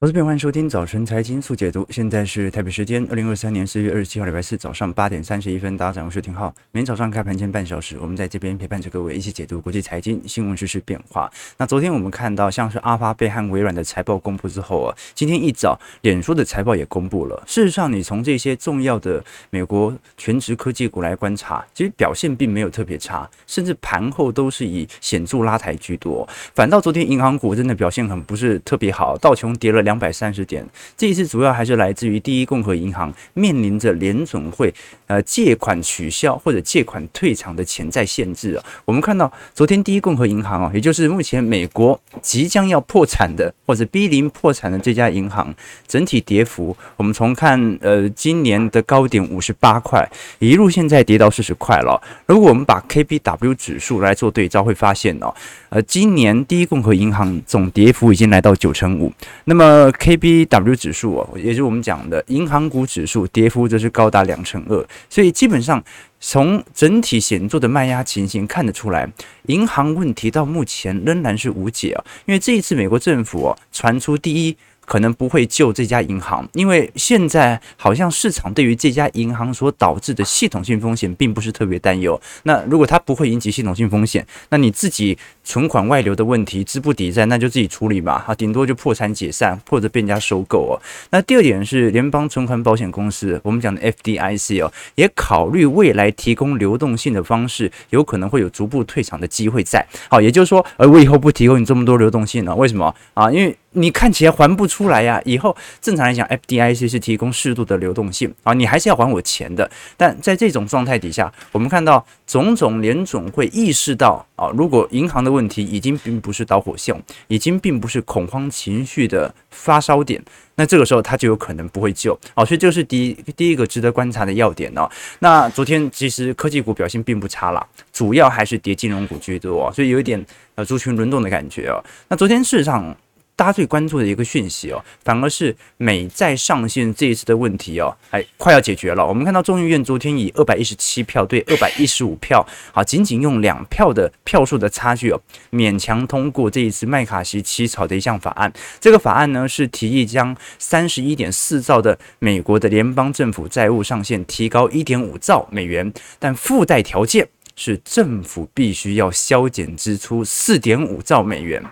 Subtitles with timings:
[0.00, 1.84] 投资朋友，欢迎收听早晨财经速解读。
[1.90, 5.76] 现在是台北时间二零二三年四月二十七号礼拜四早上八点三十一分。
[5.76, 6.54] 大家早上好，我是廷浩。
[6.70, 11.28] 每天早上开盘前半小时，我们在这边陪伴着各位一起解读国际财经新闻、时事变化。
[11.56, 17.42] 那昨天我们看到，像是阿发贝和微软的财报公布之后啊，今天一早，脸书的财报也公布了。
[17.44, 26.24] 事实上，你从这些重要的美国全职科技股来观察，其实表现并没有特别差，甚至盘后都是以显著拉抬居多。
[26.54, 29.87] 反倒昨天银行股真的表现很不是特别好，道琼跌了。
[29.88, 30.62] 两百三十点，
[30.98, 34.74] 这一次主要还是来自于第一共和银行面临着联总会
[35.06, 38.62] 呃借款取消或者借款退场的潜在限制啊。
[38.84, 45.54] 我们看到昨天第一共和银行啊，也就是目前美国即将要破产的或者濒临破产的这家银行，
[45.86, 50.06] 整体跌幅，我们从看呃今年的高点五十八块，
[50.38, 51.98] 一路现在跌到四十块了。
[52.26, 55.34] 如果我们把 KBW 指数来做对照，会发现哦，
[55.70, 59.10] 呃，今年第一共和银行总跌幅已经来到九成五，
[59.44, 59.77] 那么。
[59.78, 65.80] 呃，KBW 指数啊，也就是我们讲的银行股指数，跌幅则是高达两成二，所以基本上
[66.18, 69.08] 从整体显著的卖压情形看得出来，
[69.46, 74.56] 银行问题到目前仍然是无解啊，因为这一次美国政府啊传出第一。
[74.88, 82.18] 可能不会救这家银行，因为现在好像市场对于这家银行所导致的系统性风险并不是特别担忧。
[82.44, 85.18] 那如果它不会引起系统性风险，那你自己
[85.48, 90.76] 存款外流的问题资不抵债，那就自己处理嘛，啊，顶多就破产解散或者被人家收购哦。
[91.10, 99.82] 那第二点是联邦存款保险公司，我们讲的 FDIC 哦，也考虑未来提供流动性的方式，有可能会有逐步退场的机会在。
[100.10, 103.30] 好，也就是说，呃，我以后不提供你这么多流动性了，为什么啊？
[103.30, 105.18] 因为你看起来还不出来呀？
[105.24, 109.70] 以后正常来讲，FDIC 是提供适度的流动性啊，你还是要还我钱的。
[109.96, 116.92] 但在这种状态底下，我们看到种种联总会意识到啊，如果银行的问问题已经并不是导火线，
[117.28, 120.20] 已经并不是恐慌情绪的发烧点，
[120.56, 122.44] 那这个时候它就有可能不会救哦。
[122.44, 124.90] 所以这是第一第一个值得观察的要点哦。
[125.20, 130.26] 那昨天其实科技股表现并不差啦，主要还是跌金融股居多，所以有一点
[130.56, 131.78] 呃族群轮动的感觉哦。
[132.08, 132.96] 那昨天事实上。
[133.38, 139.06] 大家最关注的一个讯息哦，反而是美债上限这一次的问题哦，哎快要解决了。
[139.06, 145.20] 我们看到众议院昨天以二百一十七票对二百一十五票，好，仅仅用两票的票数的差距哦，
[145.52, 148.52] 勉强通过这一次麦卡锡起草的一项法案。
[148.80, 161.62] 这个法案呢是提议将三十一点四兆的美国的联邦政府债务上限提高一点五兆美元，但附带条件是政府必须要削减支出四点五兆美元。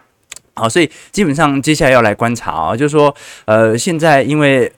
[0.56, 4.70] 好，所以基本上接下来要来观察啊，就是说，呃，现在因为。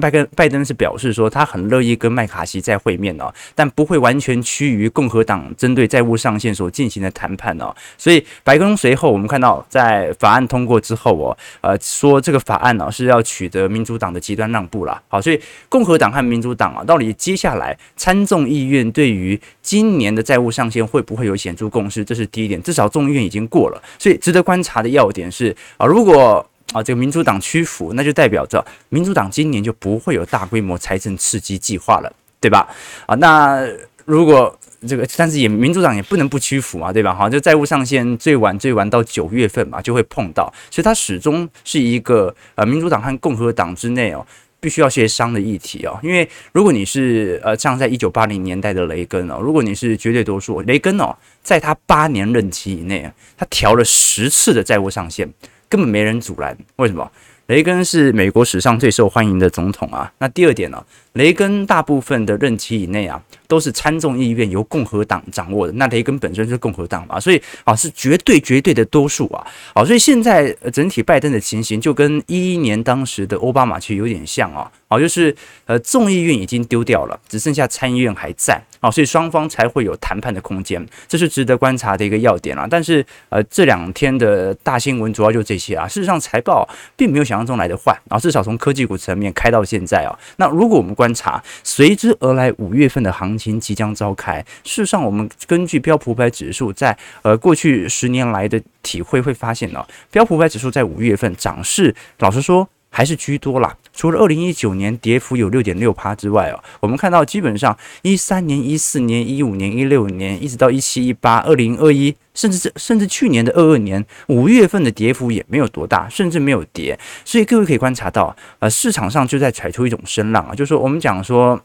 [0.00, 7.74] 拜登拜登是表示说，他很乐意跟麦卡锡再会面哦，但不会完全趋于共和党针对债务上限所进行的谈判哦。
[7.96, 15.00] 所以白宫随后我们看到，在法案通过之后哦，呃，说这个法案呢是要取得民主党的极端让步了。
[15.08, 22.04] 好，所以共和党和民主党啊，到底接下来参众议院对于今年的债务上限会不会有显著共识？
[22.04, 23.80] 这是第一点，至少众议院已经过了。
[23.98, 32.68] 所以值得观察的要点是啊，如果啊，这个民主党屈服，那就代表着民主党今年就不会有大规模财政刺激计划了，对吧？
[33.06, 33.64] 啊，那
[34.04, 37.14] 如果这个，但是也民主党也不能不屈服嘛，对吧？
[37.14, 44.26] 好，就债务上限最晚最晚到九月份嘛，就会碰到，所以它始终是一个呃民主党和共和党之内哦，
[44.58, 45.96] 必须要协商的议题哦。
[46.02, 53.08] 因为如果你是呃像在一九八零年代的雷根哦，如果你是绝对多数，雷根哦，在他八年任期以内，
[53.38, 55.32] 他调了十次的债务上限。
[55.74, 57.10] 根本没人阻拦，为什么？
[57.48, 60.10] 雷根是美国史上最受欢迎的总统啊。
[60.18, 60.82] 那第二点呢？
[61.14, 65.72] 雷根大部分的任期以内啊，都是参众议院由共和党掌握的。
[65.72, 69.44] 那雷根本身是共和党嘛，所以啊是绝对绝对的多数啊。
[69.74, 74.70] 好，所以现在整体拜登的情形就跟一一年当时的奥巴马其实有点像啊。
[74.88, 75.34] 好，就是
[75.66, 78.62] 呃众议院已经丢掉了，只剩下参议院还在。
[78.84, 82.66] 啊，所以双方才会有谈判的空间，这是值得观察的一个要点啊。
[82.70, 85.88] 但是呃这两天的大新闻主要就这些啊。
[85.88, 90.18] 事实上财报并没有想象中来的坏啊，至少从科技股层面开到现在啊。
[90.36, 94.44] 那如果我们观察随之而来，五月份的行情即将召开。
[94.64, 103.76] 事实上，我们根据标普五百指数在呃过去十年来的体会，会发现呢，标普五百指数在五月份涨势，老实说还是居多啦。
[103.92, 116.96] 除了二零一九年跌幅有六点六趴之外哦，我们看到基本上一三年、一四年、一五年、一六年，一直到一七、一八、二零二一，甚至是甚至去年的二二年五月份的跌幅也没有多大，甚至没有跌。
[117.24, 121.60] 所以各位可以观察到，啊，市场上就在踩出一种声浪啊，就是说我们讲说。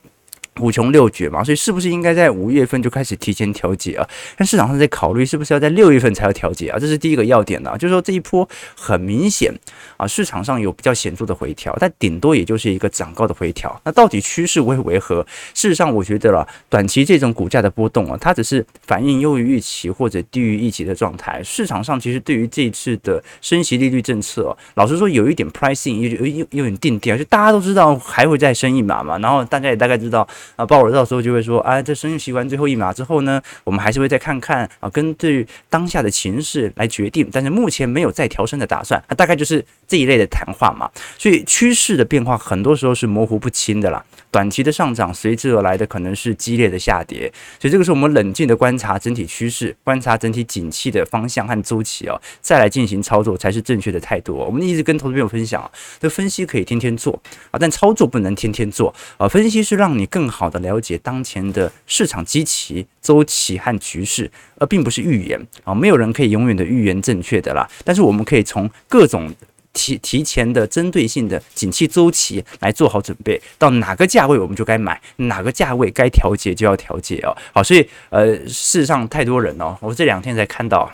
[0.60, 4.06] 五穷六绝嘛，所以是不是应该在五月份就开始提前调节啊？
[4.36, 6.78] 但市场上在考虑是不是要在六月份才要调节啊？
[6.78, 9.54] 这是第一个要点啊，就是说这一波很明显
[9.96, 13.80] 啊，市场上有比较显著的回调，但顶多也就是一个涨高的回调。
[13.86, 15.26] 那到底趋势会为何？
[15.54, 21.42] 事实上，我觉得了，短期这种股价的波动啊，它只是反映优于预期或者低于预期的状态。
[21.42, 30.28] 市场上其实对于这一次的升息利率政策，老实说有一点 pricing，有有有点定调，就大家都知道还会再升一码嘛，然后大家也大概知道。
[30.56, 40.90] 啊，鲍尔到时候就会说，啊，这升息完最后一码之后呢，我们还是会再看看啊，根据当下的情势来决定，但是目前没有再调升的打算，啊，大概就是这一类的谈话嘛。
[41.18, 54.36] 所以趋势的变化很多时候是模糊不清的啦，短期的上涨随之而来的可能是激烈的下跌，所以这个是我们冷静的观察整体趋势，观察整体景气的方向和周期哦，再来进行操作才是正确的态度。
[54.36, 55.72] 我们一直跟投资朋友分享，
[56.02, 57.18] 这分析可以天天做
[57.52, 60.50] 啊，但操作不能天天做啊，分析是让你更好。
[60.50, 67.70] 的了解当前的市场基期、周期和局势，而并不是预言啊，没有人可以永远的预言正确的啦。
[67.86, 69.32] 但是我们可以从各种
[69.80, 77.36] 提提前的针对性的景气周期来做好准备，到哪个价位我们就该买，哪个价位该调节就要调节哦。
[77.54, 80.92] 好，所以呃，事实上太多人哦，我这两天才看到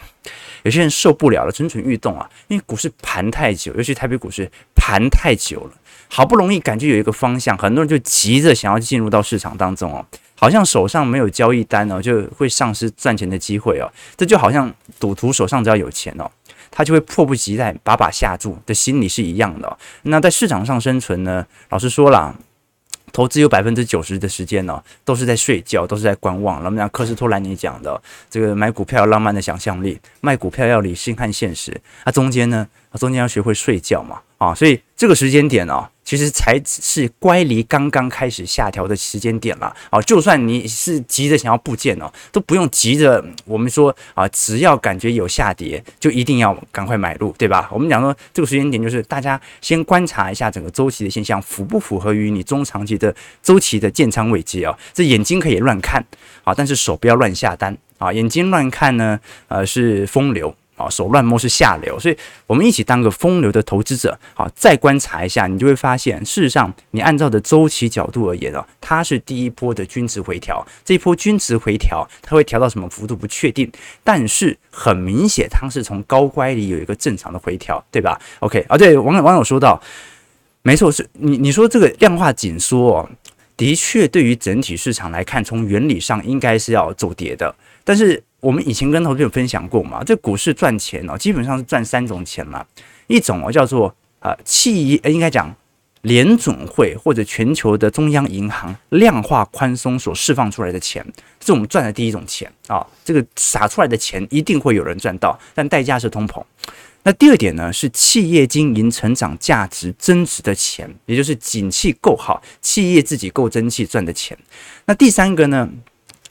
[0.61, 5.71] 有些人受不了了，蠢蠢欲动啊，因为股市盘太久，尤其台北股市盘太久了。
[6.07, 10.05] 好不容易感觉有一个方向，很多人就急着想要进入到市场当中哦，
[10.39, 13.91] 好像手上没有交易单哦，就会丧失赚钱的机会哦。
[14.15, 16.29] 这就好像赌徒手上只要有钱哦，
[16.71, 19.77] 他就会迫不及待把把下注的心理是一样的。
[20.03, 22.35] 那在市场上生存呢，老实说了，
[23.11, 26.61] 投资有百分之九十的时间呢，都是在睡觉，都是在观望。
[26.63, 31.79] 那么像科斯托兰尼讲的，这个买股票要浪漫的想象力，卖股票要理性和现实。
[32.05, 34.19] 那中间呢，中间要学会睡觉嘛。
[34.37, 39.73] 啊，所以这个时间点呢，其实才是乖离刚刚开始下调的时间点了。
[39.89, 43.23] 啊，就算你是急着想要布件哦，都不用急着。
[43.45, 47.69] 我们说啊，只要感觉有下跌，就一定要赶快买入，对吧？
[47.71, 54.77] 我们讲说这个时间点就是大家先观察一下整个周期的现象符不符合于你中长期的周期的建仓位阶啊。
[54.93, 56.05] 这眼睛可以乱看
[56.43, 58.11] 啊，但是手不要乱下单啊。
[58.11, 60.53] 眼睛乱看呢，呃，是风流。
[60.75, 64.17] 啊，手乱摸是下流，所以我们一起当个风流的投资者。
[64.33, 70.65] 好，再观察一下，你就会发现，事实上，你按照的周期角度而言啊，它是第一波的均值回调。
[70.83, 73.71] 这一波均值回调，它会调到什么幅度不确定，
[74.03, 79.81] 但是很明显，它是从高乖离有一个正常的回调，对吧？OK，啊，对，网友网友说到，
[80.61, 83.09] 没错，是你你说这个量化紧缩哦，
[83.55, 87.55] 的确对于整体市场来看，从原理上应该是要走跌的，
[87.85, 88.21] 但是。
[88.45, 92.63] 我们以前跟投资者分享过嘛，这股市赚钱哦，基本上是赚三种钱嘛。
[93.07, 95.51] 一种哦叫做啊企业，应该讲
[96.03, 101.03] 联总会或者全球的中央银行量化宽松所释放出来的钱，
[101.43, 102.85] 是我们赚的第一种钱啊。
[103.03, 106.39] 这个撒出来的钱一定会有人赚到，但代价是通膨。
[107.01, 114.37] 那第二点呢，是企业经营成长价值增值的钱，也就是景气够好，企业自己够争气赚的钱。
[114.85, 115.67] 那第三个呢？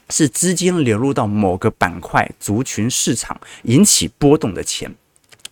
[0.09, 4.93] 是资金流入到某个板块、族群、市场引起波动的钱。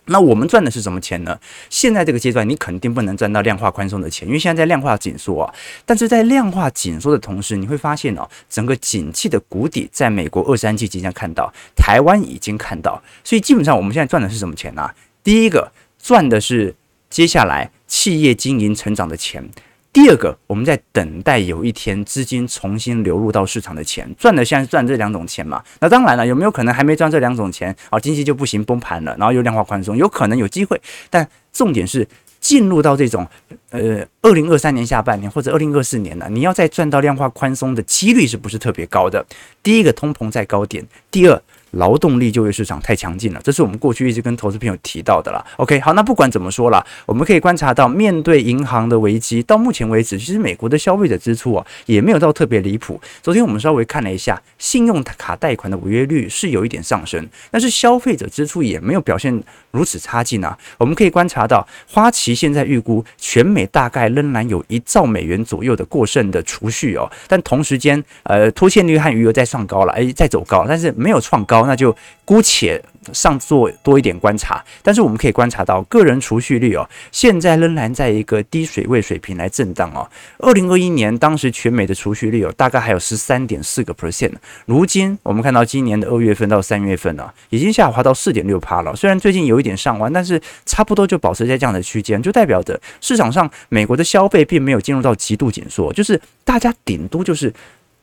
[0.06, 1.40] 那我们赚的是什么钱呢？
[1.70, 5.54] 现在这个阶段，你肯定不能赚到量化宽松的钱，因为现在在量化紧缩啊。
[5.86, 13.02] 但是在量化紧缩的同时，你会发现哦，整个景气的谷底在美国二三季即将看到，台湾已经看到。
[13.24, 14.90] 所以基本上我们现在赚的是什么钱呢？
[15.22, 16.74] 第一个赚的是
[17.08, 19.48] 接下来企业经营成长的钱。
[19.94, 25.62] 第二个，我们在等待有一天资金重新流入到市场的钱，赚的现在是赚这两种钱嘛？
[25.78, 28.00] 那当然了，有没有可能还没赚这两种钱啊？
[28.00, 30.78] 经济就不行崩盘了，然后又量化宽松，有可能有机会。
[31.08, 32.06] 但重点是
[32.40, 33.24] 进入到这种
[33.70, 39.24] 呃二零二三年下半年或者二零二四年呢，你要再赚到量化宽松的几率是不是特别高的？
[39.62, 40.82] 第一个，通膨在高点；
[41.12, 41.40] 第二，
[41.74, 45.44] 劳动力就业市场太强劲了，这是我们过去一直跟投资朋友提到的啦。
[45.56, 53.00] OK，好，那不管怎么说啦，我们可以观察到，面对银行的危机，到目前为止，其实美国的消费者支出啊，也没有到特别离谱。
[53.22, 60.56] 昨天我们稍微看了一下，信用卡贷款的违约率是有一点上升，但是消费者支出也没有表现如此差劲啊。
[60.78, 71.63] 我们可以观察到，花旗现在预估全美大概仍然有一兆美元左右的过剩的储蓄哦，但同时间，呃，拖欠率和余额在上高了，诶，在走高，但是没有创高。
[71.66, 71.94] 那就
[72.24, 74.64] 姑且上做多一点观察。
[74.82, 80.08] 但是我们可以观察到，个人储蓄率哦，现在仍然在一个低水位水平来震荡哦。
[80.38, 84.32] 二零二一年当时全美的储蓄率有大概还有十三点四个 percent，
[84.66, 88.94] 如今我们看到今年的二月份到三月份呢，已经下滑到四点六趴了。
[88.96, 97.52] 虽然最近有一点上弯，但是差不多就保持在这样的区间，就代表着市场上美国的消费并没有进入到极度紧缩，就是大家顶多就是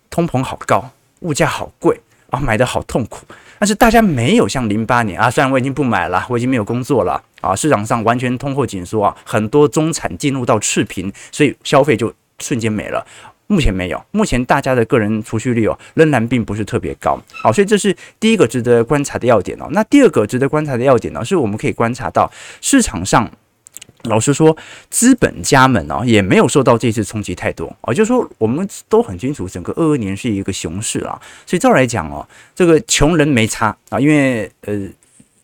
[0.09, 0.91] 通膨好高，
[1.21, 1.99] 物价好贵。
[2.31, 3.25] 啊，买的好痛苦，
[3.61, 13.05] 但是大家没有像零八年啊，虽然我已经不买了，我已经没有工作了啊，市场上完全通货紧缩啊，很多中产进入到赤贫，所以消费就瞬间没了。
[13.45, 17.21] 目前没有，目前大家的个人储蓄率哦，仍然并不是特别高。
[17.43, 19.67] 好，所以这是第一个值得观察的要点哦。
[19.69, 23.29] 那第二个值得观察的要点呢，是我们可以观察到市场上。
[24.03, 24.55] 老实说，
[24.89, 34.87] 资本家们哦也没有受到这次冲击太多啊，就是说我们都很清楚，整个二二年是一个熊市啊，所以照来讲哦，这个穷人没差啊，因为呃。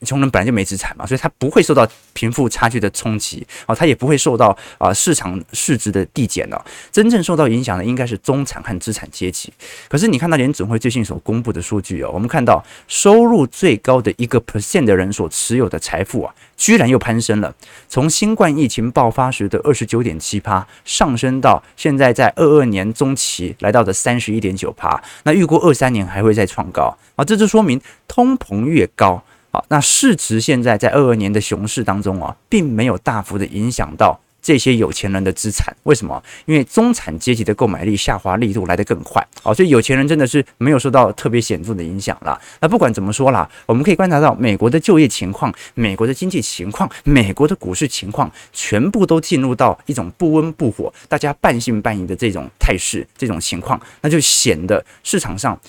[0.04, 6.66] 穷人本来就没资产嘛，所以他不会受到贫富差距的冲击啊，他也不会受到啊市场市值的递减了。
[6.92, 9.52] 真正受到影响的应该是中产和资产阶级。
[9.90, 17.54] 可是你看到联准会最近所公布的数据哦，我们看到收入最高的一个 percent 的人所持有的财富啊，居然又攀升了，
[17.90, 25.02] 从新冠疫情爆发时的二十九点七趴上升到现在在二二年中期来到的三十一点九趴。
[25.24, 29.24] 那预估二三年还会再创高啊，这就说明通膨越高。
[29.70, 35.76] 那市值现在在二二年的熊市当中啊，并没有大幅的影响到这些有钱人的资产。
[35.84, 36.24] 为什么？
[36.46, 39.26] 因为中产阶级的购买力下滑力度来得更快。
[39.42, 42.40] 好，所以有钱人真的是没有受到特别显著的影响啦。
[42.62, 55.60] 那不管怎么说啦，我们可以观察到美国的就业情况、美国的经济情况、美国的股市情况，全部都进入到一种不温不火、大家半信半疑的这种态势、这种情况，那就显得市场上。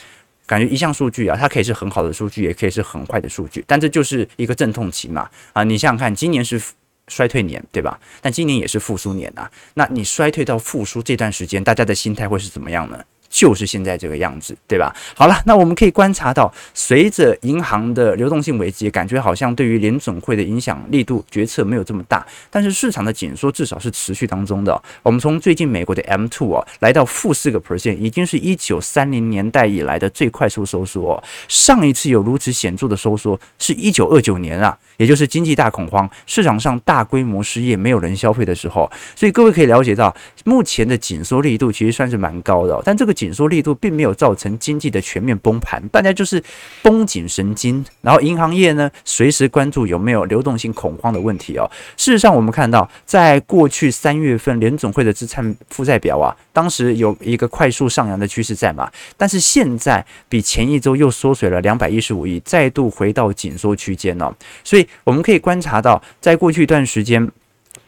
[0.48, 5.62] 感觉一项数据啊，它可以是很好的数据，也可以是很坏的数据，但这就是一个阵痛期嘛啊！
[5.62, 6.60] 你想想看，今年是
[7.06, 8.00] 衰退年，对吧？
[8.22, 9.50] 但今年也是复苏年啊。
[9.74, 12.98] 那你衰退到复苏这段时间，大家的心态会是怎么样呢？
[13.38, 14.92] 就是现在这个样子，对吧？
[15.14, 24.82] 好了，那我们可以观察到，随着银行的流动性危机，感觉好像对于联准会的影响力度决策没有这么大，但是市场的紧缩至少是持续当中的。
[25.04, 31.22] 我们从最近美国的 M2 啊，来到负四个 percent，已经是一九三零年代以来的最快速收缩。
[31.46, 38.90] 上一次有如此显著的收缩，是一九二九年啊，也就是经济大恐慌，市场上大规模失业，没有人消费的时候。
[39.14, 40.12] 所以各位可以了解到，
[40.44, 43.14] 目前的紧缩力度其实算是蛮高的，但这个。
[43.18, 46.42] 紧紧缩力度并没有造成经济的全面崩盘，大家就是
[46.80, 51.70] 绷紧神经，然后银行业呢，随时关注有没有流动性恐慌的问题哦。
[51.98, 64.34] 事实上，我们看到在过去三月份联总会的资产负债表啊，当时有一个快速上扬的趋势在嘛，但是现在比前一周又缩水了两百一十五亿，再度回到紧缩区间了。
[64.64, 67.30] 所以我们可以观察到，在过去一段时间，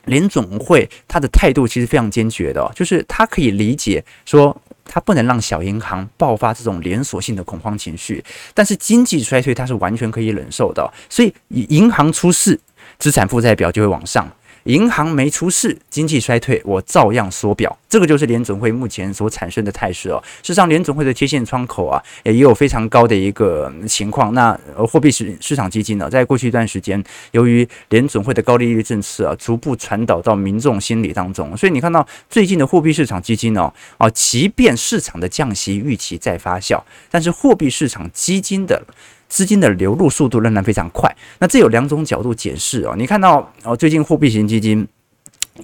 [0.04, 4.54] 联总会他的态度其实非常坚决的，就是他可以理解说。
[4.92, 12.59] 它不能让小银行爆发这种连锁性的恐慌情绪，但是经济衰退它是完全可以忍受的，所以银行出事，
[12.99, 14.28] 资产负债表就会往上。
[14.64, 20.23] 银行没出事，经济衰退，我照样缩表，这个就是联准会目前所产生的态势哦。
[20.43, 24.35] 事实上，联准会的贴现窗口啊，也有非常高的一个情况。
[24.35, 27.02] 那货币市市场基金呢，在过去一段时间，
[27.33, 38.83] 由于联准会的高利率政策啊，逐步传导到民众心理当中，所以你看到最近的货币市场基金哦，啊，即便市场的降息预期在发酵，但是货币市场基金的。
[39.31, 42.95] 资金的流入速度仍然非常快，那这有两种角度解释哦。
[42.99, 44.87] 你看到哦，最近货币型基金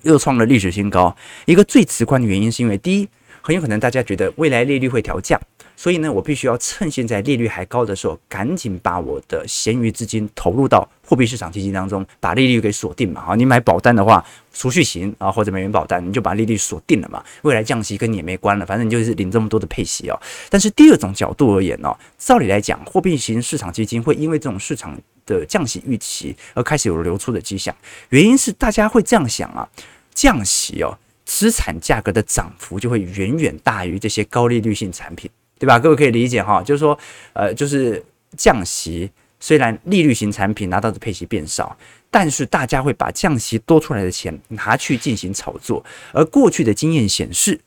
[0.02, 3.08] 又创了历史新高，一个最直观的原因是因为第一，
[3.42, 5.38] 很有可能大家觉得未来利率会调降。
[5.78, 13.20] 所以呢，我必须要趁现在利率还高的时候，赶紧把我的闲余资金投入到货币市场基金当中，把利率给锁定嘛。
[13.22, 17.24] 啊，你买保单的话，储蓄型啊或者美元保单，你就把利率锁定了嘛。
[17.42, 20.20] 未来降息跟你也没关了，反正你就是领这么多的配息哦。
[20.50, 27.74] 但是第二种角度而言哦，照理来讲，货币型市场基金会因为这种市场的降息预期而开始有流出的迹象。
[28.10, 29.68] 原因是大家会这样想啊，
[30.12, 35.30] 降息哦，资产价格的涨幅就会远远大于这些高利率性产品。
[35.58, 35.78] 对吧？
[35.78, 36.98] 各位可以理解哈，就是说，
[37.32, 38.04] 呃，就是
[38.36, 41.76] 降息，虽然利率型产品拿到的配息变少，
[42.10, 47.60] 但是大家会把降息多出来的钱拿去进行炒作，而过去的经验显示。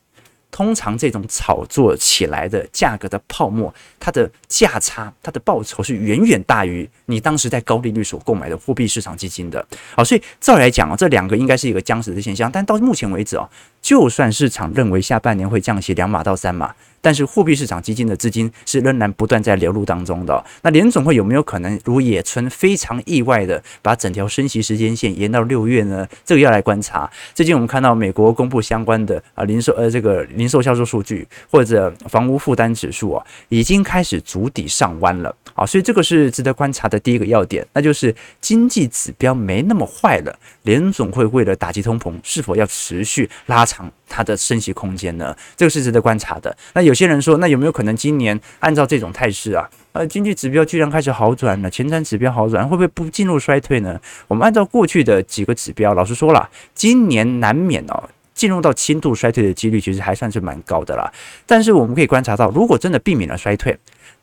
[0.51, 9.63] 通常这种炒作起来的价格的泡沫，它的价差、它的报酬是远远大于你当时在高利率所购买的货币市场基金的。
[9.95, 12.51] 好，所以照来讲啊，这两个应该是一个僵持的现象。
[12.51, 13.47] 但到目前为止啊，
[13.81, 16.73] 就算市场认为下半年会降息两码到三码。
[17.01, 20.43] 但是货币市场基金的资金是仍然不断在流入当中的。
[20.63, 26.05] 那联总会有没有可能如野村非常意外的把整条升息时间线延到六月呢？
[26.25, 27.09] 这个要来观察。
[27.33, 40.37] 最近我们看到美国公布相关的啊零售呃这个零售销售数据或者房屋负担指数啊，已经开始筑底上弯了啊，所以这个是值得观察的第一个要点，那就是经济指标没那么坏了。
[40.63, 45.35] 联总会为了打击通膨，是否要持续拉长它的升息空间呢？
[45.55, 46.55] 这个是值得观察的。
[46.73, 53.99] 那有些人说，那有没有可能今年按照这种态势啊，呃，经济指标居然开始好转了，前瞻指标好转，会不会不进入衰退呢？
[54.27, 61.11] 我们按照过去的几个指标，老实说了，今年难免哦，进入到轻度衰退的几率其实还算是蛮高的啦。
[61.45, 63.77] 但是我们可以观察到，如果真的避免了衰退，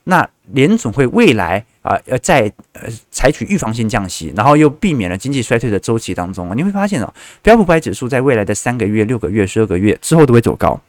[0.04, 10.80] 那联总会未来啊，要，在呃采取预防性降息，然后又避免了经济衰退的周期当中，你会发现哦，标普五百指数在未来的三个月、六个月、十二个月之后都会走高。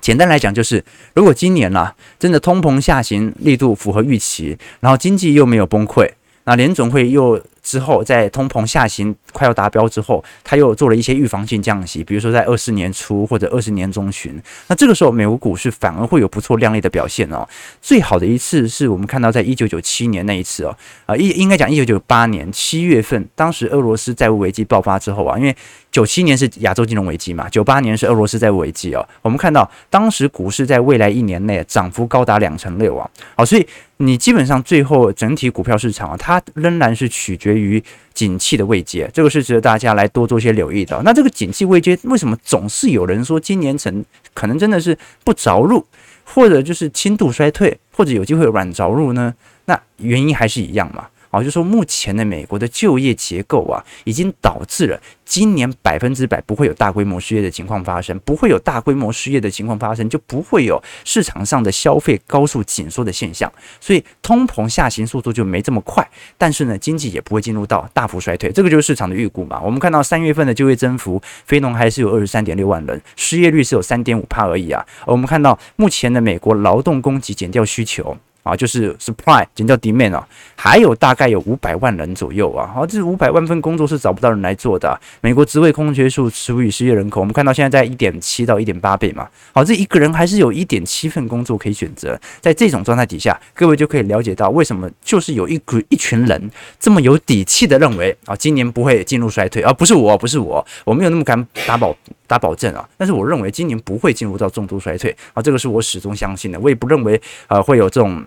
[0.00, 6.10] 简单来讲，就是如果今年啊，真的通膨下行力度符合预期，然后经济又没有崩溃，
[6.44, 7.40] 那联总会又。
[7.64, 14.40] 之后，在通膨下行快要达标之后，他又做了一些预防性降息，比如说在二四年初或者二十年中旬。
[14.68, 17.48] 那这个时候，美国股市反而会有不错亮丽的表现哦。
[17.80, 25.56] 最好的一次是我们看到在一九九七年那一次哦，啊，应应该讲一九九八年七月份，当时俄罗斯债务危机爆发之后啊，因为
[25.90, 29.08] 九七年是亚洲金融危机嘛，九八年是俄罗斯债务危机哦。
[29.22, 33.66] 我们看到当时股市在未来一年内涨幅高达两成六啊，好，所以
[33.98, 37.82] 你基本上最后整体股票市场啊，它仍然是取决于
[38.12, 41.00] 景气的未接，这个是值得大家来多做些留意的。
[41.04, 45.84] 那这个景气未接为什么总是有人说今年成可能真的是不着陆，
[46.24, 49.34] 或者就是轻度衰退，或者有机会软着陆呢？
[49.66, 51.06] 那原因还是一样嘛。
[51.34, 69.60] 好，就说目前的美国的就业结构啊，已经导致了今年百分之百不会有大规模失业的情况发生，不会有大规模失业的情况发生，就不会有市场上的消费高速紧缩的现象，所以通膨下行速度就没这么快，但是呢，经济也不会进入到大幅衰退，这个就是市场的预估嘛。
[69.60, 74.86] 我们看到三月份的就业增幅，非农还是有二十三点六万人，失业率是有三点五趴而已啊。
[75.04, 78.16] 我们看到目前的美国劳动供给减掉需求。
[78.44, 85.00] 啊，就是 supply 减掉 demand 啊，还有大概有五百万人左右啊，好，这五百万份工作是找不到人来做的。
[85.22, 92.20] 美国职位空缺数除以失业人口，我们看到现在在一点七到一点八倍嘛，好，这一个人还是有一点七份工作可以选择。
[92.40, 101.96] 在这种状态底下，各位就可以了解到为什么就是有一股一群人这么有底气的认为啊，今年不会进入衰退，而不是我，不是我，我没有那么敢打保
[102.26, 102.88] 打保证啊。
[102.96, 106.60] 但是我认为今年不会进入到重度衰退啊，这个是我始终相信的。
[106.60, 108.24] 我也不认为啊会有这种。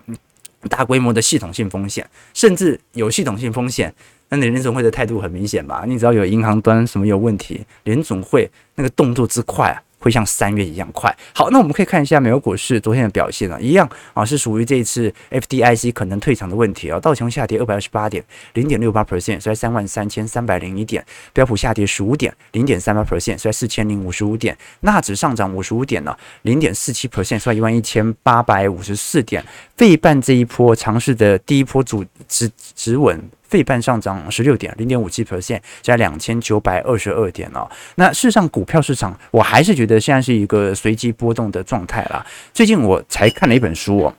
[0.68, 3.94] 大规模的系统性风险，甚至有系统性风险，
[4.28, 5.84] 那你联总会的态度很明显吧？
[5.86, 9.78] 你只要有银行端什么有问题，联总会那个动作之快啊！
[9.98, 11.14] 会像三月一样快。
[11.34, 16.98] 好，那我们可以看一下美国股市昨天的表现啊，一样啊，是属于这一次 FDIC 可能退场的问题啊。
[17.00, 21.04] 道琼下跌二百二十八点，零点六八 percent，在三万三千三百零一点。
[21.32, 24.56] 标普下跌十五点，零点三八 percent，在四千零五十五点。
[24.80, 29.44] 纳指上涨五十五点呢，零点四七 percent，在一万一千八百五十四点。
[29.76, 33.20] 费半这一波尝试的第一波主止止稳。
[33.48, 37.68] 费半上涨十六点零点五七 percent，加两千九百二十二点哦。
[37.96, 42.24] 那事实上，股票市场我还是觉得现在是一个随机波动的状态啦。
[42.52, 44.14] 最近我才看了一本书哦，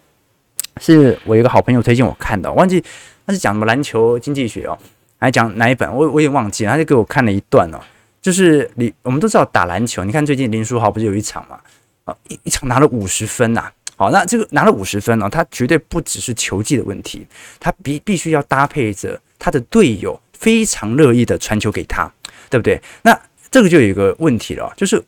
[0.82, 2.84] 是我一个好朋友推荐我看的，忘记
[3.26, 4.78] 他是讲什么篮球经济学哦，
[5.20, 7.80] 还讲哪一本我我也忘记了，他就给我看了一段哦，
[8.22, 11.60] 就是你我们都知道打篮球，你看最近林书豪不是有一场嘛，
[12.06, 13.72] 啊一一场拿了五十分呐。
[14.00, 17.28] 好，那这个拿了五十分呢，他绝对不只是球技的问题，
[17.60, 22.10] 他必必须要搭配着他的队友非常乐意的传球给他，
[22.50, 22.82] 对不对？
[23.02, 23.20] 那
[23.52, 25.04] 这个就有一个问题了，就是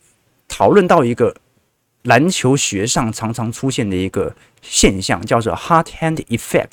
[0.46, 1.34] 讨论到一个
[2.02, 6.68] 篮球学上常常出现的一个现象，叫做 hot hand effect。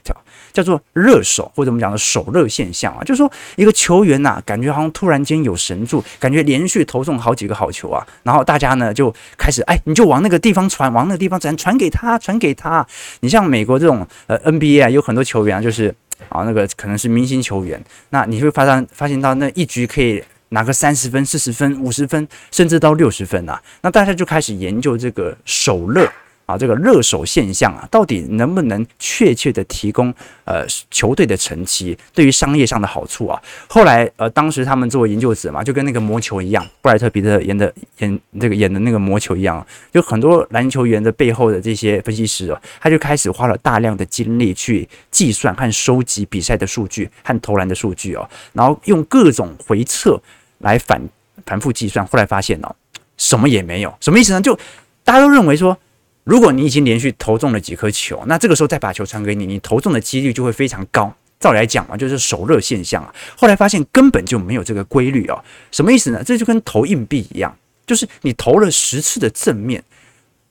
[0.52, 12.86] 叫做热手或者我们讲的手热现象啊，就是说一个球员呐、感觉好像突然间有神助，感觉连续投中好几个好球啊，然后大家呢就开始哎，你就往那个地方传，往那个地方传，传给他，传给他。
[13.20, 15.94] 你像美国这种呃 NBA 啊，有很多球员啊，就是
[16.30, 26.10] 啊那个可能是明星球员，那你会发现发现到那一局可以拿个三十分、四十分、五十分，甚至到六十分啊，那大家就开始研究这个手热。
[26.50, 30.12] 啊，这个热手现象啊，到底能不能确切的提供
[30.46, 33.40] 呃球队的成绩，对于商业上的好处啊？
[33.68, 50.20] 后来呃，当时他们作为研究者嘛，就跟那个魔球一样，布莱特彼特演的演这个演的那个魔球一样，就很多篮球员的背后的这些分析师啊，他就开始花了大量的精力去计算和收集比赛的数据和投篮的数据哦，然后用各种回测
[50.60, 51.02] 来反
[51.45, 52.76] 反复计算，后来发现哦。
[53.17, 53.93] 什么也没有。
[54.00, 54.39] 什么意思呢？
[54.39, 54.58] 就
[55.04, 55.78] 大家都认为说，
[56.24, 61.13] 如果你已经连续投中了几颗球，那这个时候再把球传给你，你投中的几率就会非常高。
[61.38, 63.13] 照理来讲嘛，就是手热现象啊。
[63.36, 65.43] 后来发现根本就没有这个规律哦。
[65.69, 66.24] 什么意思呢？
[66.24, 67.54] 这就跟投硬币一样，
[67.86, 69.84] 就是你投了十次的正面，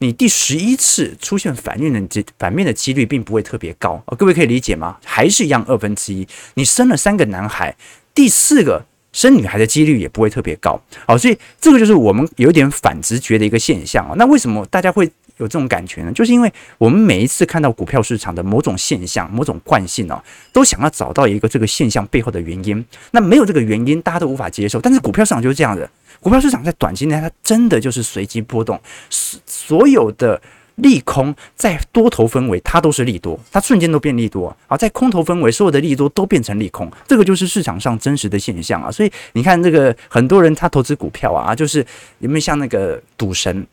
[0.00, 4.12] 你第十一次出现反面的几反面的几率并不会特别高啊。
[4.14, 4.98] 各位可以理解吗？
[5.04, 6.28] 还是一样二分之一。
[6.52, 7.74] 你生了三个男孩，
[8.14, 10.80] 第四个生女孩的几率也不会特别高。
[11.06, 14.14] 好，所以这个就是我们有点反直觉的一个现象啊。
[14.16, 15.10] 那为什么大家会？
[15.38, 20.20] 有这种感觉呢，就是因为我们每一次看到股票市场的某种现象、某种惯性哦，
[20.52, 22.84] 都想要找到一个这个现象背后的原因。
[23.12, 24.80] 那没有这个原因，大家都无法接受。
[24.80, 30.42] 但是股票市场就是这样的，股票市场在短期内它真的就是随机波动，所所有的
[30.78, 38.90] 利空在多头氛围它都是利多，它瞬间都变利多啊，在空头氛围所有的利多都变成利空，这个就是市场上真实的现象啊。
[38.90, 41.84] 所以你看这个很多人他投资股票啊，就是
[42.18, 43.66] 有没有像那个赌神？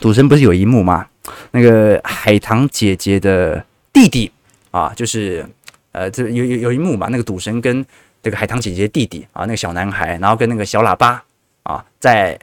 [0.00, 1.06] 赌神不是有一幕吗？
[1.52, 4.30] 那个海棠姐姐的弟弟
[4.70, 5.44] 啊，就是
[5.92, 7.08] 呃，这有有有一幕嘛？
[7.10, 7.84] 那个赌神跟
[8.22, 11.24] 这个海棠姐姐弟弟啊，那个小男孩，然后跟那个小喇叭
[11.62, 12.38] 啊，在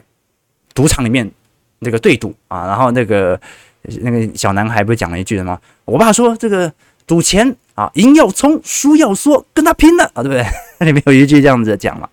[0.74, 1.30] 赌场里面
[1.78, 3.40] 那个对赌啊，然后那个
[4.00, 5.58] 那个小男孩不是讲了一句什么？
[5.84, 6.72] 我爸说这个
[7.06, 10.44] 赌钱啊，赢要冲，输要说，跟他拼了啊，对不对？
[10.78, 12.08] 那 里面有一句这样子讲嘛。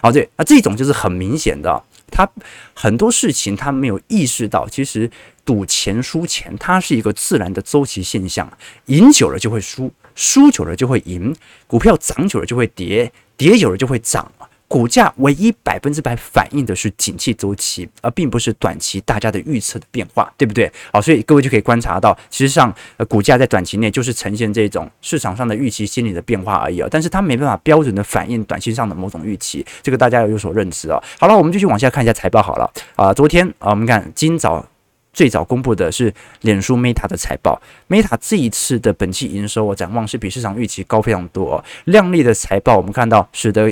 [0.00, 1.82] 好，对，那这种就是很明显的。
[2.10, 2.28] 他
[2.74, 5.10] 很多事情他没有意识到，其实
[5.46, 8.46] 赌钱输钱，它是一个自然的周期现象，
[8.86, 11.34] 赢久了就会输，输久了就会赢，
[11.66, 14.30] 股票涨久了就会跌，跌久了就会涨。
[14.72, 20.72] 股价唯一百分之百反映的是景气周期，而并不是短期大家的预测的变化，对不对？
[20.90, 30.98] 好，所以各位就可以观察到，其实上呃，股价在短期内就是呈现这种市场上的预期心理的变化而已啊，但是它没办法标准的反映短期上的某种预期，这个大家要有所认知啊。
[31.20, 33.12] 好了，我们继续往下看一下财报好了啊。
[33.12, 34.66] 昨天啊，我们看今早
[35.12, 43.70] 最早公布的是脸书 Meta 的财报，Meta 这一次的本期营收我展望是比市场预期高非常多，亮丽的财报我们看到使得。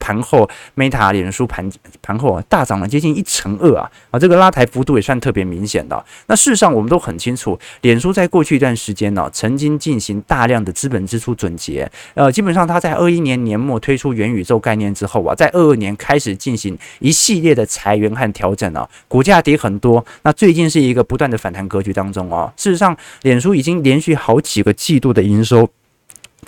[0.00, 1.70] 盘后，Meta 脸书盘
[2.02, 6.04] 盘后啊大涨了接近一成二啊啊，这个拉抬幅度也算特别明显的。
[6.26, 11.88] 那事实上，我们都很清楚，脸书在过去一段时间呢，曾经进行大量的资本支出总结。
[12.14, 20.04] 呃，基本上它在二一年年末推出元宇宙概念之后啊，在二二年开始进行一系列的裁员和调整啊，股价跌很多。
[20.22, 22.52] 那最近是一个不断的反弹格局当中啊。
[22.56, 25.68] 事实上，脸书已经连续好几个季度的营收。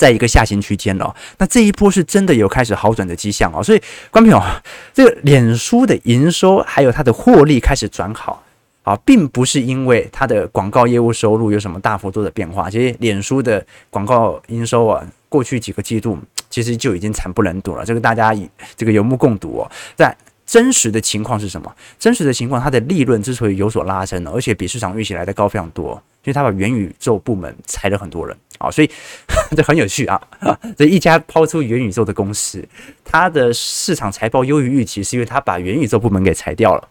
[0.02, 4.56] 在一个下行区间了，那这一波是真的有开始好转的迹象哦，所以观众朋友，
[4.92, 8.42] 这个脸书的营收还有它的获利开始转好
[8.82, 16.18] 啊，并不是因为它的广告业务收入有什么大幅度的变化，其实脸书的广告营收啊，过去几个季度
[16.50, 20.12] 其实就已经惨不忍睹了，这个大家以这个有目共睹哦，在。
[20.44, 21.74] 真实的情况是什么？
[21.98, 28.90] 真实的情况，它的利润之所以有所拉升，而且比市场预期来的高非常多，因为它把元宇宙部门裁了很多人啊，所以
[29.57, 30.20] 这很有趣啊。
[30.76, 32.66] 这一家抛出元宇宙的公司，
[33.05, 36.88] 它的市场财报优于预期，是因为它把元宇宙部门给裁掉了。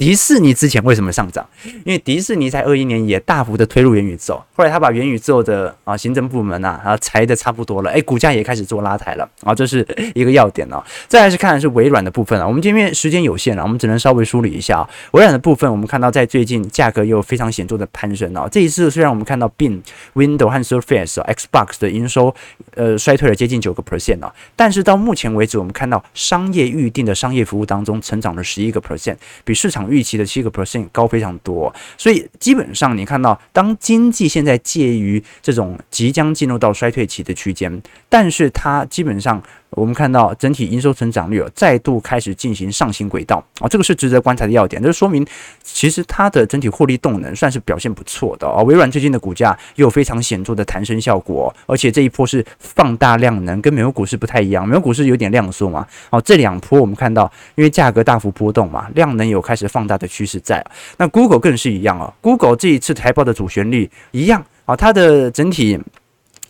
[0.00, 1.46] 迪士尼之前为什么上涨？
[1.84, 9.86] 因为迪士尼在二一年也大幅的推入元宇宙，后来他把元宇宙的啊行政部门啊，然后裁的差不多了，哎，股价也开始做拉抬了啊，这是
[10.16, 10.82] 一个要点哦。
[11.06, 15.70] 再来是看的是微软的部分啊，我们今天时间有限了，我们只能稍微梳理一下啊微软的部分。
[15.70, 19.82] 我们看到在最近价格又非常显著的攀升啊，这一次虽然我们看到 Bing、
[20.14, 22.34] Windows 和 Surface、Xbox 的营收
[22.74, 29.89] 呃衰退了接近九个 percent 啊，但是到目前为止，我们看到商业预定的商业服务当中成长了十一个 percent，比市场。
[29.90, 39.42] 预期的七个 percent 高非常多，所以基本上你看到，当经济现在介于这种即将进入到衰退期的区间，但是它基本上。
[39.70, 44.82] 我们看到整体营收成长率再度开始进行上行轨道啊，这个是值得观察的要点。
[44.82, 45.26] 这说明
[45.62, 48.62] 其实它的整体获利动能算是表现不错的啊。
[48.62, 54.66] 微软最近的股价又有非常显著的弹升效果，而且这一波是放大量能，跟美国股市不太一样。
[54.66, 60.64] 美国股市有点量缩嘛，哦，这两波我们看到，因为价格大幅波动嘛，量能有开始放大的趋势在。
[60.96, 65.78] 那 Google 更是一样啊，Google 这一次财报的主旋律一样啊，它的整体。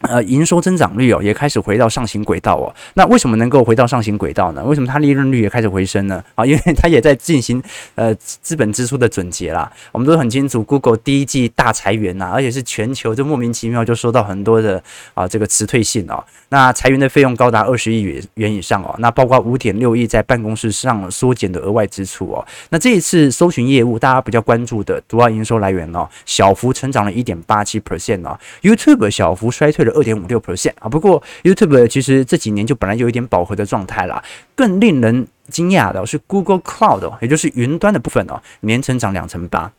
[0.01, 2.75] 呃，营收增长率哦，也开始回到上行轨道哦。
[2.95, 4.65] 那为什么能够回到上行轨道呢？
[4.65, 6.25] 为什么它利润率也开始回升呢？
[6.35, 7.63] 啊，因为它也在进行
[7.97, 9.71] 呃资本支出的总结啦。
[9.93, 14.83] 我们都很清楚，Google 第一季大裁员呐，而且是全球就莫名其妙就收到很多的
[15.13, 16.25] 啊这个辞退信哦。
[16.49, 18.95] 那裁员的费用高达二十亿元元以上哦。
[19.01, 22.43] 那包括五点六亿在办公室上缩减的额外支出哦。
[22.71, 28.39] 那这一次搜寻业务大家比较关注的主要营收来源哦，小幅成长了一点八七 percent 哦。
[28.63, 29.90] YouTube 小幅衰退了。
[29.91, 30.89] 了二点五六 percent 啊。
[30.89, 34.23] 不过 YouTube 其实这几年就本来就有一点饱和的状态了。
[34.55, 39.71] 更令人惊讶的是 Google Cloud，也就是云端的部分哦，年成长两成八。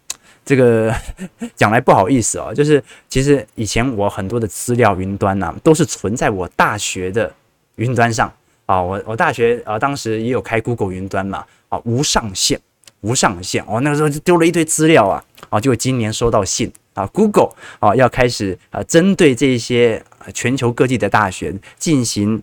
[0.44, 0.92] 这个
[1.56, 7.32] 讲来不好意思哦，就是其实以前我很多的资料云端呐、啊，都是存在我大学的
[7.76, 8.32] 云端上
[8.66, 8.82] 啊。
[8.82, 12.60] 我我大学啊，当时也有开 Google 云端嘛，啊，无上限，
[13.02, 13.80] 无上限哦。
[13.82, 22.42] 那个时候就丢了一堆资料啊，啊，结果今年收到信啊，Google 啊要开始啊，针对这些全球各地的大学进行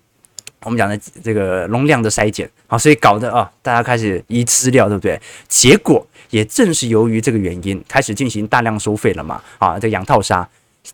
[0.64, 5.20] 我们讲的这个容量的筛检啊，所以搞得啊，大家开始移资料，对不对？
[5.48, 6.06] 结果。
[6.30, 9.42] 也正是由于这个原因，开始进行大量收费了嘛？
[9.56, 10.46] 啊，这个养套杀。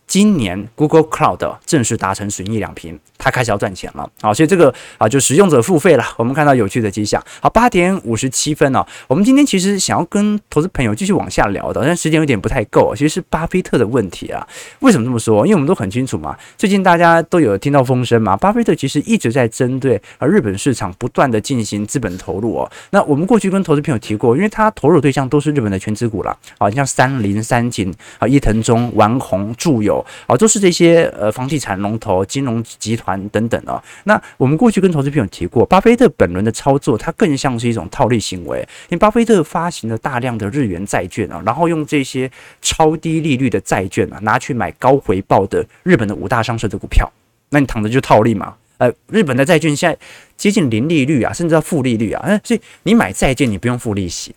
[0.07, 4.33] 今年 Google Cloud 正式达成损益两平，它开始要赚钱了好！
[4.33, 6.03] 所以这个啊，就使用者付费了。
[6.17, 7.23] 我们看到有趣的迹象。
[7.41, 8.85] 好，八点五十七分哦。
[9.07, 12.93] 我们今天其实想要跟投资朋友继续往下聊的，但时间有点不太够。
[12.95, 14.45] 其实是巴菲特的问题啊。
[14.79, 15.45] 为什么这么说？
[15.45, 16.37] 因为我们都很清楚嘛。
[16.57, 18.35] 最近大家都有听到风声嘛。
[18.35, 22.69] 巴菲特其实一直在针对啊日本市场不断的进行资本投入哦。
[22.91, 33.81] 那我们过去跟投资朋友提过，因为他投入对象都是日本的全资股了好，像三菱、三井啊、伊藤忠、丸红、住有啊，都是这些呃房地产龙头、金融集团等等啊。
[34.03, 38.59] 那我们过去跟投资朋友提过，巴菲特本轮的操作，它更像是一种套利行为。
[38.89, 42.29] 因为巴菲特发行了大量的日元债券啊，然后用这些
[42.61, 47.09] 超低利率的债券啊，拿去买高回报的日本的五大商社的股票，
[47.51, 48.55] 那你躺着就套利嘛。
[48.77, 49.97] 呃，日本的债券现在
[50.37, 54.35] 接近零利率啊，甚至要负利率啊，嗯，所以你买债券你不用付利息，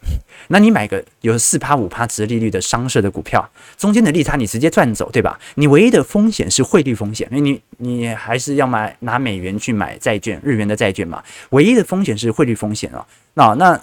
[0.48, 5.38] 那你买个有四趴五趴值利率的商社的股票，中间的利差你直接赚走，对吧？
[5.56, 13.80] 你唯一的风险是汇率风险，因为你你还是要买拿美元去买债券，日元的债券嘛，唯一的风险是汇率风险啊，那那。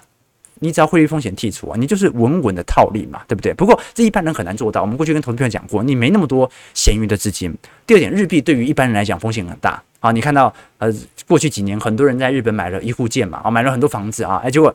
[0.58, 3.52] 你只要汇率风险剔除啊，你就是稳稳的套利嘛，对不对？
[3.52, 4.80] 不过这一般人很难做到。
[4.80, 7.54] 我们过去跟投资朋友讲过，你没那么多闲余的资金。
[7.86, 10.12] 第二点，日币对于一般人来讲风险很大啊。
[10.12, 10.92] 你看到呃，
[11.26, 14.74] 过去几年很多人在日本买了一户建嘛，啊，买了很多房子啊，哎，结果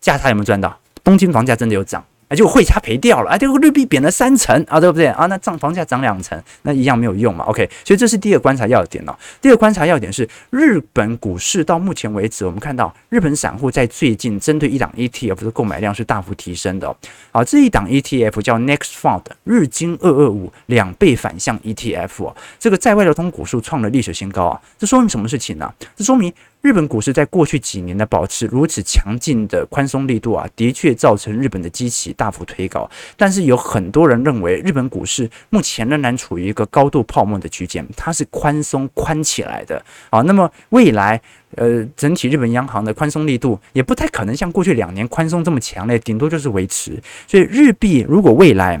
[0.00, 0.76] 价差有没有赚到？
[1.02, 2.04] 东京房价真的有涨。
[2.30, 5.26] 哎，结果汇差赔掉了，哎，这个日币贬了三成啊，对不对啊？
[5.26, 7.44] 那涨房价涨两成，那一样没有用嘛。
[7.46, 9.12] OK，所以这是第二个观察要点哦。
[9.42, 16.96] 第二个观察要点是，日本股市到目前为止，我们看到日本散户在最近针对一档 ETF 的购买量是大幅提升的哦。
[17.32, 24.60] 啊，这一档 ETF 叫 Next Fund 日经二二五两倍反向 ETF 哦，这个在外流通股数创了历史新高啊。
[24.78, 25.74] 这说明什么事情呢？
[25.96, 26.32] 这说明。
[26.62, 32.88] 日本股市在过去几年的保持如此强劲的宽松力度啊，的确造成日本的基期大幅推高。
[33.16, 40.20] 但是有很多人认为，日本股市目前仍然处于一个高度泡沫的区间，它是宽松宽起来的啊。
[40.22, 41.20] 那么未来，
[41.56, 47.02] 呃，整体日本央行的宽松力度也不太可能像过去两年宽松这么强烈，顶多就是维持。
[47.26, 48.78] 所以日币如果未来，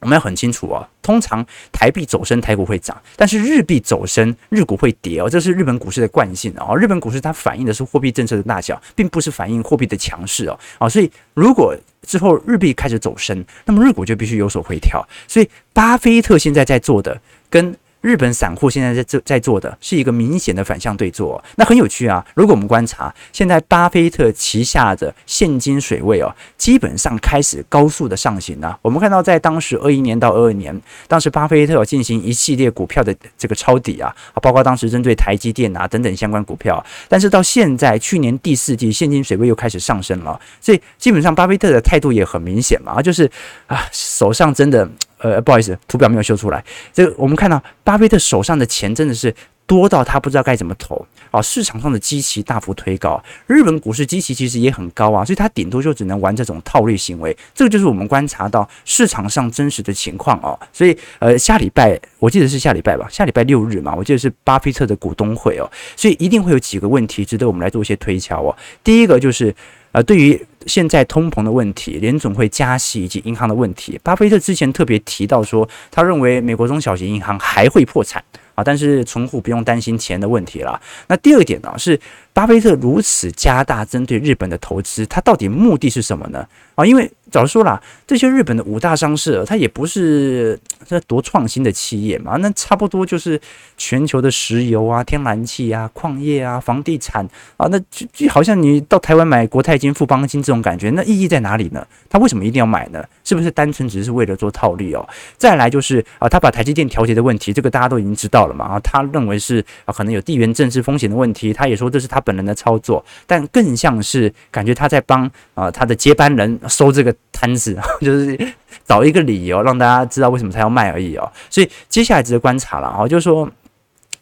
[0.00, 5.28] 我们要很清楚哦，通常台币走升，台股会涨；但是日币走升，日股会跌哦。
[5.28, 6.76] 这是日本股市的惯性哦。
[6.76, 10.58] 日本股市它反映的是货币政策的大小，并不是反映货币的强势哦。
[10.78, 15.06] 啊，所以如果之后日币开始走升，那么日股就必须有所回调。
[15.26, 17.76] 所以巴菲特现在在做的跟。
[18.00, 22.24] 日本散户现在在做在做的是一个明显的反向对做，那很有趣啊。
[22.34, 28.78] 如果我们观察现在巴菲特旗下的现金水位哦，基本上开始高速的上行了。
[28.82, 36.84] 我们看到在当时二一年到二二年，当时巴菲特进行一系列股票的这个抄底啊，包括当时针对台积电啊等等相关股票。
[37.08, 43.28] 但是到现在去年第四季，现金水位又开始上升了，所以基本上巴菲特的态度也很明显嘛，就是
[43.66, 44.88] 啊手上真的。
[45.18, 46.64] 呃，不好意思，图表没有秀出来。
[46.92, 49.34] 这我们看到，巴菲特手上的钱真的是
[49.66, 51.42] 多到他不知道该怎么投啊！
[51.42, 57.36] 市场上的基期大幅推高，日本股市基期其实也很高啊，所以他顶多就只能玩这种套利行为。
[57.54, 60.58] 这个就是我们观察到市场上真实的情况哦。
[60.72, 68.56] 所以，呃，下礼拜我记得是下礼拜吧，下礼拜六日嘛，我记得是巴菲特的股东会哦，所以一定会有几个问题值得我们来做一些推敲哦。
[68.82, 69.54] 第一个就是。
[69.92, 78.22] 啊，对于现在通膨的问题、联总会加息以及银行的问题，巴菲特之前特别提到说，他认为美国中小型银行还会破产
[78.54, 80.78] 啊，但是存户不用担心钱的问题了。
[81.06, 81.98] 那第二点呢，是
[82.34, 86.46] 巴菲特如此加大针对日本的投资，他到底目的是什么呢？
[86.74, 93.38] 啊，因为早说了，这些日本的五大商社，它也不是这多创新的企业嘛，那差不多就是
[93.76, 101.86] 全球的石油啊、天然气啊、矿业啊、房地产啊，那就就好像你到台湾买国泰金、富邦金这种感觉，那意义在哪里呢？
[102.08, 103.04] 他为什么一定要买呢？
[103.24, 105.06] 是不是单纯只是为了做套利哦？
[105.36, 116.58] 再来就是啊，他把台积电调节的问题，这个大家都已经知道了嘛啊，他认为是啊，可能有地缘政治风险的问题，他也说这是他本人的操作，但更像是感觉他在帮啊他的接班人。
[116.68, 118.36] 收这个摊子， 就是
[118.84, 121.30] 找一个理由让大家知道为什么他要卖而已哦。
[121.48, 123.48] 所以接下来值得观察了哦，就是说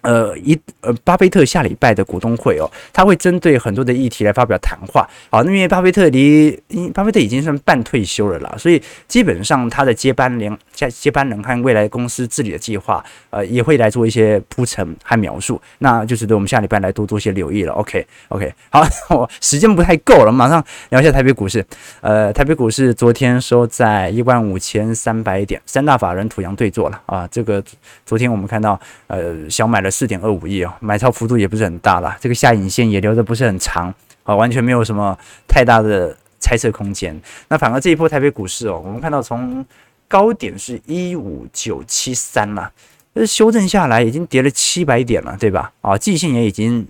[0.07, 5.05] 呃，一呃，巴菲特下礼拜的股东会哦，他会针对很多的议题来发表谈话。
[5.31, 15.61] 好，那因为巴菲特离，因巴菲特已经算半退休了啦，所以基本上他的接班人、接接班人和未来公司治理的计划，呃，也会来做一些铺陈和描述。
[15.79, 17.73] 那就是对我们下礼拜来多做些留意了。
[17.73, 21.67] OK，OK，好，我时间不太够了，马上聊一下台北股市。
[22.01, 27.27] 呃，台北股市昨天收在一万五千三百点，三大法人土洋对坐了啊。
[27.27, 27.61] 这个
[28.05, 29.91] 昨天我们看到，呃，小买了。
[29.97, 33.93] 四点二五亿哦，买超幅度也不是很大啦，这个下影线也留的不是很长
[34.25, 35.17] 啊，完全没有什么
[35.49, 37.19] 太大的猜测空间。
[37.49, 39.65] 那反而这一波台北股市哦，我们看到从
[40.07, 42.71] 高点是一五九七三了，
[43.15, 45.73] 这修正下来已经跌了七百点了，对吧？
[45.81, 46.87] 啊，季线也已经。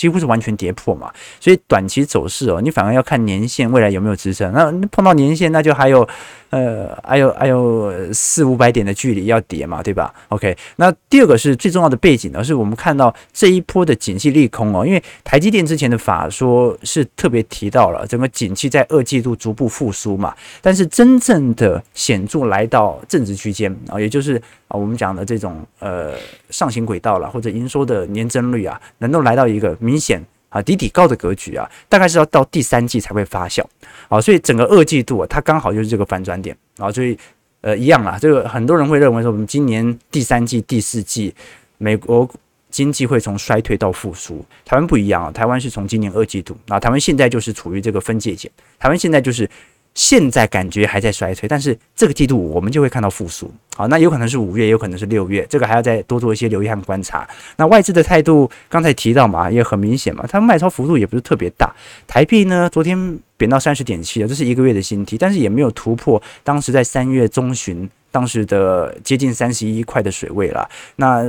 [0.00, 4.50] 几乎是完全跌破嘛，所以短期走势哦，你反而要看年线未来有没有支撑。
[4.54, 6.08] 那碰到年线，那就还有
[6.48, 24.40] 呃，还有还有四五百点的距离要跌嘛，对吧？OK，那第二个是最重要的背景呢，是我们看到这一波的景气利空哦，因为台积电之前的法说是特别提到了整个景气在二季度逐步复苏嘛，但是真正的显著来到正值区间啊，也就是。
[24.70, 26.14] 啊，我们讲的这种呃
[26.48, 33.64] 上行轨道了，或者营收的年增率啊，能够来到一个明显啊底底高的格局啊，大概是要到第三季才会发酵。
[34.08, 37.18] 啊，所以整个二季度啊，它刚好就是这个反转点啊，所以
[37.62, 41.34] 呃一样啊，这个很多人会认为说，我们今年第三季、第四季，
[41.78, 42.30] 美国
[42.70, 49.50] 经济会从衰退到复苏，台湾不一样啊，台湾是从今年二季度啊，台湾现在就是处于这个分界线，台湾现在就是。
[49.94, 53.52] 现在感觉还在衰退，但是这个季度我们就会看到复苏。
[53.76, 57.28] 好，那有可能是五月，有可能是六月，这个还要再多做一些留意和观察。
[57.56, 61.74] 那外资的态度刚才提到嘛，也很明显嘛，它卖超幅度也不是特别大。
[62.06, 70.68] 台币呢，昨天贬到三十点七了，这是一个月的新低，但是也没有突破当时在三月中旬当时的接近三十一块的水位了。
[70.96, 71.24] 那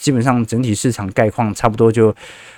[0.00, 2.14] 基本上整体市场概况差不多就。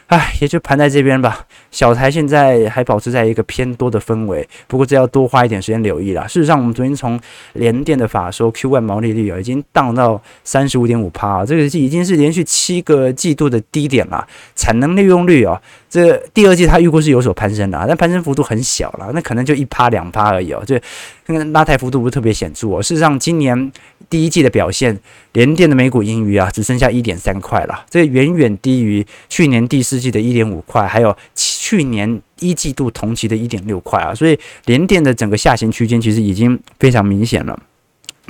[0.08, 1.46] 唉，也就盘在这边吧。
[1.70, 6.26] 小台现在还保持在一个偏多的氛围，不过这要多花一点时间留意了。
[6.26, 7.20] 事实上，我们昨天从
[7.52, 14.26] 联电的法说 Q1 毛利率啊，已经荡到三十五点五趴，这个已经是连续七个季度的低点了。
[14.56, 20.62] 产能利用率啊，这第二季它预估是有所攀升的啊，但攀升幅度很小了，那可能就一趴两趴而已哦。
[20.66, 20.80] 这
[21.26, 22.82] 那个拉抬幅度不是特别显著哦。
[22.82, 23.70] 事实上，今年
[24.08, 24.98] 第一季的表现，
[25.34, 29.97] 联电的每股盈余啊，只剩下一点三块了，这远远低于去年第四。
[29.98, 37.58] 季的一点五块，还有去年一季度同期的一点六块啊，所以联电的整个下行区间其实已经非常明显了。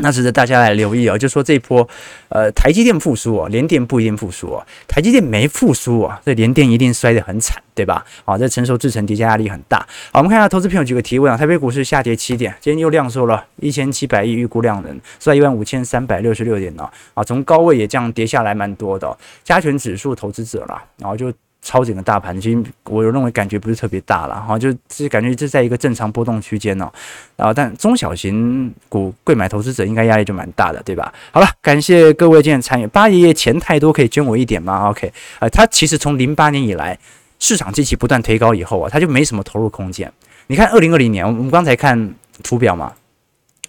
[0.01, 1.89] 那值得大家来留意啊，就说这一波，
[2.29, 4.65] 呃，台积电复苏哦，联电不一定复苏哦。
[4.87, 8.07] 台积电没复苏啊，这联电一定摔得很惨，对吧？
[8.25, 9.79] 好，这成熟制程叠加压力很大。
[10.13, 11.37] 好，我们看一下投资朋友几个提问啊。
[11.37, 16.89] 台北股市下跌七点，今天又量缩了一千七百亿预估量能，收在一万五千三百六十六点呢。
[17.15, 19.19] 啊，从高位也这样跌下来蛮多的。
[19.43, 21.33] 加权指数投资者了，然后就。
[21.61, 26.91] 超整个大盘，其实我认为感觉不是特别大了哈，就是感觉这在一个正常波动区间哦，
[27.37, 31.13] 然后但中小型股贵买投资者应该压力就蛮大的，对吧？
[31.33, 32.87] 好了，感谢各位今天参与。
[32.87, 36.99] 八爷爷钱太多可以捐我一点吗？OK，呃，他其实从零八年以来
[37.39, 40.11] 市场机器不断推高以后啊，他就没什么投入空间。
[40.47, 42.93] 你看二零二零年，我们刚才看图表嘛，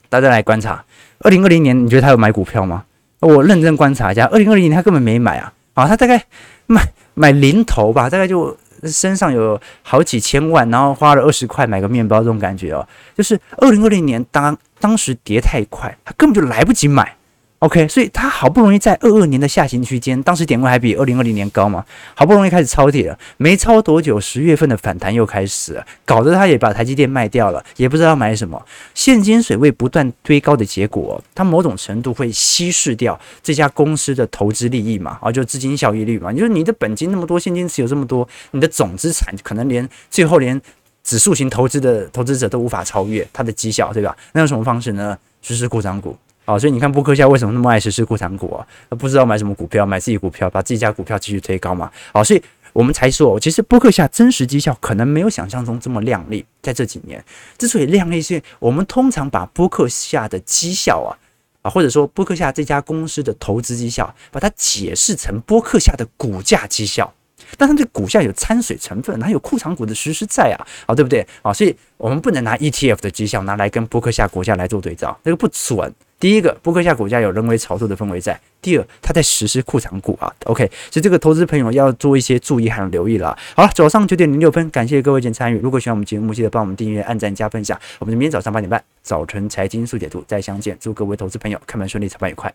[0.08, 0.86] 大家来观察
[1.19, 2.86] 二零二零年，你觉得他有买股票吗？
[3.19, 6.23] 我认真观察一下，二零二零年他根本没买啊，啊，他大概
[6.70, 6.94] 买。
[7.16, 17.14] 买零头吧，大概就身上有好几千万，然后花了二十块买个面包，这种感觉哦，就是二零二零年当当时跌太快，他根本就来不及买。
[17.60, 28.65] OK，所以他好不容易在二二年的下行区间，当时点位还比二零二零年高嘛，好不容易开始抄底了，没抄多久，十月份的反弹又开始了，搞得他也把台积电卖掉了，也不知道买什么。
[28.93, 36.32] 现金水位不断堆高的结果，它某种程度会稀释掉这家公司的投资利益嘛，啊，就资金效益率嘛。
[36.32, 40.60] 你说你的本金那么多，现金持有这么多，你的总资产可能连最后连
[41.04, 44.15] 指数型投资的投资者都无法超越它的绩效，对吧？
[44.32, 45.17] 那用什么方式呢？
[45.41, 46.17] 实施扩张股。
[46.50, 48.66] 好，所以你看波克夏为什么那么爱实施库藏股啊？
[48.98, 51.92] 不知道买什么股票，买自己股票，把自己家股票继续推高嘛。
[52.12, 52.42] 好，所以
[52.74, 56.44] 我们才说，其实波克夏真实绩效可能没有想象中这么亮丽。
[56.60, 57.24] 在这几年，
[57.60, 61.14] 之所以亮丽，是我们通常把波克夏的绩效啊，
[61.62, 67.14] 啊，或者说波克夏这家公司的投资绩效，把它解释成波克夏的股价绩效。
[67.60, 71.24] 但它这股价有掺水成分，它有库藏股的实施在啊，好，对不对？
[71.44, 75.94] 啊，所以我们不能拿 ETF 的绩效拿来跟波克夏股价来做对照，这个不准。
[76.20, 80.30] 第一个，波克夏股价有人为炒作的氛围在；第二，它在实施库藏股啊。
[80.46, 83.38] OK，所以这个投资朋友要做一些注意和留意了。
[83.56, 85.58] 好了，早上九点零六分，感谢各位今天参与。
[85.60, 87.80] 如果喜欢我们节目，记得帮我们订阅、按赞、加分享。
[88.00, 90.78] 我们明天早上八点半，早晨财经速解读再相见。
[90.82, 92.54] 祝各位投资朋友开门顺利，操盘愉快。